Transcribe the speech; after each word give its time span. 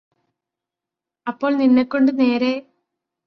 അപ്പോൾ 1.27 1.51
നിന്നെക്കൊണ്ട് 1.57 2.19
നേരെ 2.19 2.53